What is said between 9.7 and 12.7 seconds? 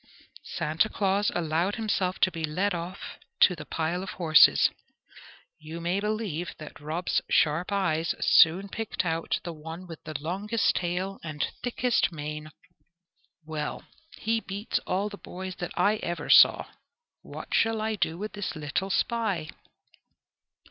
with the longest tail and thickest mane.